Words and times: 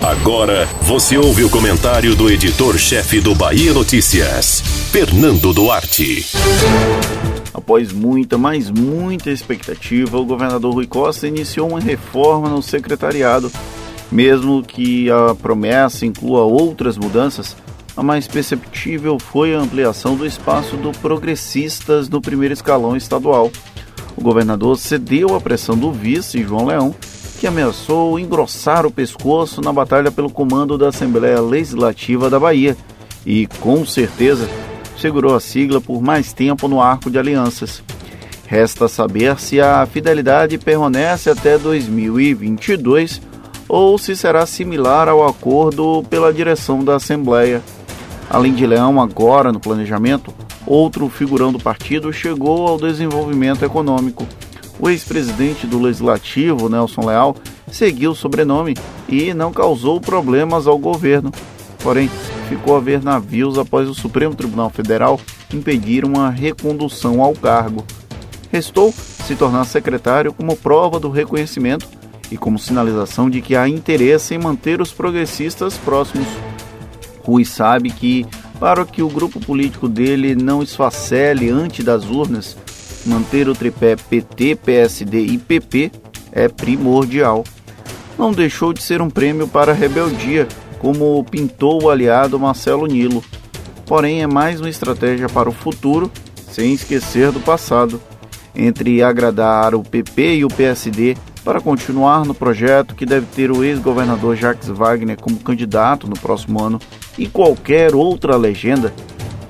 Agora 0.00 0.66
você 0.82 1.18
ouve 1.18 1.44
o 1.44 1.50
comentário 1.50 2.14
do 2.14 2.30
editor-chefe 2.30 3.20
do 3.20 3.34
Bahia 3.34 3.72
Notícias, 3.72 4.60
Fernando 4.90 5.52
Duarte. 5.52 6.26
Após 7.52 7.92
muita, 7.92 8.38
mas 8.38 8.70
muita 8.70 9.30
expectativa, 9.30 10.18
o 10.18 10.24
governador 10.24 10.72
Rui 10.72 10.86
Costa 10.86 11.28
iniciou 11.28 11.68
uma 11.68 11.80
reforma 11.80 12.48
no 12.48 12.62
secretariado. 12.62 13.52
Mesmo 14.10 14.62
que 14.62 15.10
a 15.10 15.34
promessa 15.34 16.06
inclua 16.06 16.42
outras 16.42 16.96
mudanças, 16.96 17.56
a 17.96 18.02
mais 18.02 18.26
perceptível 18.26 19.18
foi 19.18 19.54
a 19.54 19.60
ampliação 19.60 20.16
do 20.16 20.24
espaço 20.24 20.76
do 20.76 20.90
Progressistas 20.92 22.08
no 22.08 22.20
primeiro 22.20 22.54
escalão 22.54 22.96
estadual. 22.96 23.50
O 24.16 24.22
governador 24.22 24.78
cedeu 24.78 25.34
à 25.34 25.40
pressão 25.40 25.76
do 25.76 25.92
vice, 25.92 26.42
João 26.42 26.66
Leão, 26.66 26.94
que 27.40 27.46
ameaçou 27.46 28.18
engrossar 28.18 28.84
o 28.84 28.90
pescoço 28.90 29.62
na 29.62 29.72
batalha 29.72 30.10
pelo 30.10 30.28
comando 30.30 30.76
da 30.76 30.88
Assembleia 30.88 31.40
Legislativa 31.40 32.28
da 32.28 32.38
Bahia 32.38 32.76
e, 33.24 33.46
com 33.60 33.82
certeza, 33.86 34.46
segurou 34.98 35.34
a 35.34 35.40
sigla 35.40 35.80
por 35.80 36.02
mais 36.02 36.34
tempo 36.34 36.68
no 36.68 36.82
arco 36.82 37.10
de 37.10 37.18
alianças. 37.18 37.82
Resta 38.46 38.88
saber 38.88 39.40
se 39.40 39.58
a 39.58 39.86
fidelidade 39.86 40.58
permanece 40.58 41.30
até 41.30 41.56
2022 41.56 43.22
ou 43.66 43.96
se 43.96 44.14
será 44.14 44.44
similar 44.44 45.08
ao 45.08 45.26
acordo 45.26 46.04
pela 46.10 46.34
direção 46.34 46.84
da 46.84 46.96
Assembleia. 46.96 47.62
Além 48.28 48.52
de 48.52 48.66
Leão, 48.66 49.00
agora 49.00 49.50
no 49.50 49.60
planejamento, 49.60 50.30
outro 50.66 51.08
figurão 51.08 51.50
do 51.50 51.58
partido 51.58 52.12
chegou 52.12 52.68
ao 52.68 52.76
desenvolvimento 52.76 53.64
econômico. 53.64 54.26
O 54.80 54.88
ex-presidente 54.88 55.66
do 55.66 55.78
Legislativo, 55.78 56.70
Nelson 56.70 57.04
Leal, 57.06 57.36
seguiu 57.70 58.12
o 58.12 58.16
sobrenome 58.16 58.74
e 59.06 59.34
não 59.34 59.52
causou 59.52 60.00
problemas 60.00 60.66
ao 60.66 60.78
governo. 60.78 61.30
Porém, 61.82 62.10
ficou 62.48 62.76
a 62.76 62.80
ver 62.80 63.02
navios 63.02 63.58
após 63.58 63.88
o 63.88 63.94
Supremo 63.94 64.34
Tribunal 64.34 64.70
Federal 64.70 65.20
impedir 65.52 66.02
uma 66.02 66.30
recondução 66.30 67.22
ao 67.22 67.34
cargo. 67.34 67.84
Restou 68.50 68.90
se 68.92 69.36
tornar 69.36 69.64
secretário 69.64 70.32
como 70.32 70.56
prova 70.56 70.98
do 70.98 71.10
reconhecimento 71.10 71.86
e 72.30 72.38
como 72.38 72.58
sinalização 72.58 73.28
de 73.28 73.42
que 73.42 73.54
há 73.54 73.68
interesse 73.68 74.34
em 74.34 74.38
manter 74.38 74.80
os 74.80 74.92
progressistas 74.92 75.76
próximos. 75.76 76.26
Rui 77.22 77.44
sabe 77.44 77.90
que, 77.90 78.26
para 78.58 78.86
que 78.86 79.02
o 79.02 79.08
grupo 79.10 79.40
político 79.40 79.88
dele 79.88 80.34
não 80.34 80.62
esfacele 80.62 81.50
antes 81.50 81.84
das 81.84 82.06
urnas, 82.06 82.56
manter 83.06 83.48
o 83.48 83.54
tripé 83.54 83.96
PT, 83.96 84.56
PSD 84.56 85.20
e 85.20 85.38
PP 85.38 85.90
é 86.32 86.48
primordial. 86.48 87.44
Não 88.18 88.32
deixou 88.32 88.72
de 88.72 88.82
ser 88.82 89.00
um 89.00 89.08
prêmio 89.08 89.48
para 89.48 89.72
a 89.72 89.74
rebeldia, 89.74 90.46
como 90.78 91.24
pintou 91.24 91.82
o 91.82 91.90
aliado 91.90 92.38
Marcelo 92.38 92.86
Nilo. 92.86 93.24
Porém, 93.86 94.22
é 94.22 94.26
mais 94.26 94.60
uma 94.60 94.68
estratégia 94.68 95.28
para 95.28 95.48
o 95.48 95.52
futuro, 95.52 96.10
sem 96.50 96.72
esquecer 96.72 97.32
do 97.32 97.40
passado. 97.40 98.00
Entre 98.54 99.02
agradar 99.02 99.74
o 99.74 99.82
PP 99.82 100.36
e 100.36 100.44
o 100.44 100.48
PSD 100.48 101.16
para 101.44 101.60
continuar 101.60 102.24
no 102.24 102.34
projeto 102.34 102.94
que 102.94 103.06
deve 103.06 103.26
ter 103.26 103.50
o 103.50 103.64
ex-governador 103.64 104.36
Jacques 104.36 104.68
Wagner 104.68 105.16
como 105.20 105.38
candidato 105.38 106.06
no 106.06 106.18
próximo 106.18 106.62
ano 106.62 106.78
e 107.16 107.26
qualquer 107.26 107.94
outra 107.94 108.36
legenda, 108.36 108.92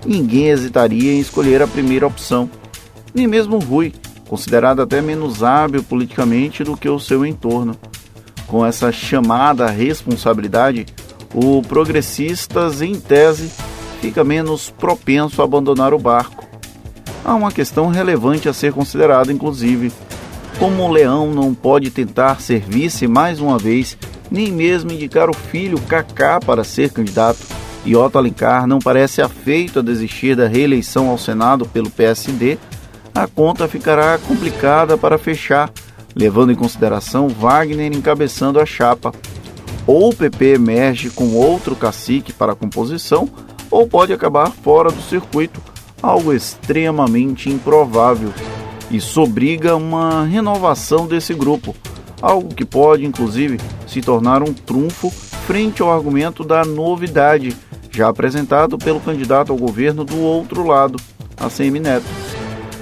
ninguém 0.06 0.48
hesitaria 0.48 1.12
em 1.12 1.20
escolher 1.20 1.62
a 1.62 1.66
primeira 1.66 2.06
opção 2.06 2.48
nem 3.14 3.26
mesmo 3.26 3.58
Rui, 3.58 3.92
considerado 4.28 4.80
até 4.82 5.00
menos 5.00 5.42
hábil 5.42 5.82
politicamente 5.82 6.62
do 6.62 6.76
que 6.76 6.88
o 6.88 6.98
seu 6.98 7.26
entorno. 7.26 7.76
Com 8.46 8.64
essa 8.64 8.90
chamada 8.90 9.66
responsabilidade, 9.68 10.86
o 11.34 11.62
Progressistas, 11.62 12.82
em 12.82 12.94
tese, 12.98 13.50
fica 14.00 14.24
menos 14.24 14.70
propenso 14.70 15.40
a 15.40 15.44
abandonar 15.44 15.94
o 15.94 15.98
barco. 15.98 16.44
Há 17.24 17.34
uma 17.34 17.52
questão 17.52 17.88
relevante 17.88 18.48
a 18.48 18.52
ser 18.52 18.72
considerada, 18.72 19.32
inclusive. 19.32 19.92
Como 20.58 20.82
o 20.82 20.90
Leão 20.90 21.32
não 21.32 21.54
pode 21.54 21.90
tentar 21.90 22.40
ser 22.40 22.60
vice 22.60 23.06
mais 23.06 23.40
uma 23.40 23.58
vez, 23.58 23.96
nem 24.30 24.50
mesmo 24.50 24.92
indicar 24.92 25.30
o 25.30 25.34
filho 25.34 25.80
Kaká 25.82 26.40
para 26.40 26.64
ser 26.64 26.90
candidato, 26.90 27.38
e 27.84 27.96
Otto 27.96 28.18
Alencar 28.18 28.66
não 28.66 28.78
parece 28.78 29.22
afeito 29.22 29.78
a 29.78 29.82
desistir 29.82 30.36
da 30.36 30.46
reeleição 30.46 31.08
ao 31.08 31.16
Senado 31.16 31.66
pelo 31.66 31.90
PSD, 31.90 32.58
a 33.22 33.26
conta 33.26 33.68
ficará 33.68 34.16
complicada 34.16 34.96
para 34.96 35.18
fechar, 35.18 35.70
levando 36.16 36.52
em 36.52 36.54
consideração 36.54 37.28
Wagner 37.28 37.92
encabeçando 37.92 38.58
a 38.58 38.64
chapa. 38.64 39.12
Ou 39.86 40.08
o 40.08 40.16
PP 40.16 40.54
emerge 40.54 41.10
com 41.10 41.34
outro 41.34 41.76
cacique 41.76 42.32
para 42.32 42.52
a 42.52 42.56
composição, 42.56 43.28
ou 43.70 43.86
pode 43.86 44.14
acabar 44.14 44.50
fora 44.50 44.90
do 44.90 45.02
circuito, 45.02 45.60
algo 46.02 46.32
extremamente 46.32 47.50
improvável. 47.50 48.32
Isso 48.90 49.20
obriga 49.20 49.76
uma 49.76 50.24
renovação 50.24 51.06
desse 51.06 51.34
grupo, 51.34 51.76
algo 52.22 52.54
que 52.54 52.64
pode 52.64 53.04
inclusive 53.04 53.60
se 53.86 54.00
tornar 54.00 54.42
um 54.42 54.54
trunfo 54.54 55.10
frente 55.10 55.82
ao 55.82 55.92
argumento 55.92 56.42
da 56.42 56.64
novidade, 56.64 57.54
já 57.90 58.08
apresentado 58.08 58.78
pelo 58.78 58.98
candidato 58.98 59.52
ao 59.52 59.58
governo 59.58 60.04
do 60.04 60.18
outro 60.20 60.66
lado, 60.66 60.98
ACM 61.36 61.80
Neto. 61.80 62.29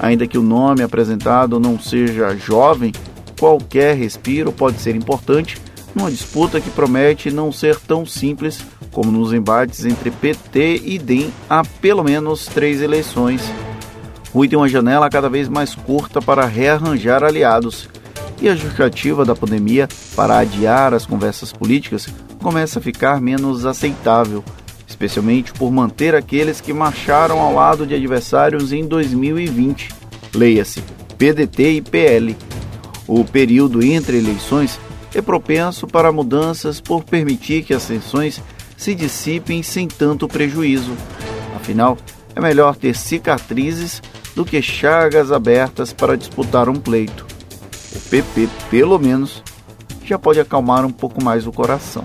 Ainda 0.01 0.27
que 0.27 0.39
o 0.39 0.43
nome 0.43 0.83
apresentado 0.83 1.59
não 1.59 1.79
seja 1.79 2.37
jovem, 2.37 2.93
qualquer 3.39 3.97
respiro 3.97 4.53
pode 4.53 4.81
ser 4.81 4.95
importante 4.95 5.61
numa 5.95 6.11
disputa 6.11 6.61
que 6.61 6.71
promete 6.71 7.31
não 7.31 7.51
ser 7.51 7.77
tão 7.81 8.07
simples 8.07 8.65
como 8.93 9.11
nos 9.11 9.33
embates 9.33 9.85
entre 9.85 10.11
PT 10.11 10.83
e 10.85 10.99
DEM 10.99 11.33
há 11.49 11.65
pelo 11.65 12.05
menos 12.05 12.47
três 12.47 12.81
eleições. 12.81 13.43
Rui 14.33 14.49
tem 14.49 14.59
uma 14.59 14.69
janela 14.69 15.09
cada 15.09 15.29
vez 15.29 15.49
mais 15.49 15.75
curta 15.75 16.21
para 16.21 16.47
rearranjar 16.47 17.25
aliados, 17.25 17.89
e 18.41 18.49
a 18.49 18.55
justificativa 18.55 19.25
da 19.25 19.35
pandemia 19.35 19.89
para 20.15 20.39
adiar 20.39 20.95
as 20.95 21.05
conversas 21.05 21.53
políticas 21.53 22.07
começa 22.41 22.79
a 22.79 22.83
ficar 22.83 23.21
menos 23.21 23.67
aceitável 23.67 24.45
especialmente 24.99 25.53
por 25.53 25.71
manter 25.71 26.17
aqueles 26.17 26.61
que 26.61 26.73
marcharam 26.73 27.39
ao 27.39 27.55
lado 27.55 27.87
de 27.87 27.95
adversários 27.95 28.73
em 28.73 28.85
2020. 28.85 29.91
Leia-se 30.35 30.83
PDT 31.17 31.71
e 31.75 31.81
PL. 31.81 32.37
O 33.07 33.25
período 33.25 33.81
entre 33.81 34.19
eleições 34.19 34.79
é 35.15 35.23
propenso 35.23 35.87
para 35.87 36.11
mudanças 36.11 36.81
por 36.81 37.05
permitir 37.05 37.63
que 37.63 37.73
as 37.73 37.87
tensões 37.87 38.43
se 38.77 38.93
dissipem 38.93 39.63
sem 39.63 39.87
tanto 39.87 40.27
prejuízo. 40.27 40.93
Afinal, 41.55 41.97
é 42.35 42.41
melhor 42.41 42.75
ter 42.75 42.97
cicatrizes 42.97 44.03
do 44.35 44.45
que 44.45 44.61
chagas 44.61 45.31
abertas 45.31 45.93
para 45.93 46.17
disputar 46.17 46.69
um 46.69 46.75
pleito. 46.75 47.25
O 47.95 48.01
PP, 48.01 48.49
pelo 48.69 48.99
menos, 48.99 49.45
já 50.05 50.19
pode 50.19 50.41
acalmar 50.41 50.85
um 50.85 50.91
pouco 50.91 51.23
mais 51.23 51.47
o 51.47 51.53
coração. 51.53 52.05